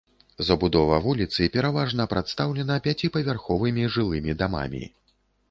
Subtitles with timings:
[0.45, 4.83] Забудова вуліцы пераважна прадстаўлена пяціпавярховымі жылымі дамамі.